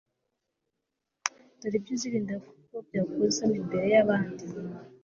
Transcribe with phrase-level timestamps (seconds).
[1.59, 4.43] dore ibyo uzirinda kuko byagukoza isoni imbere y'abandi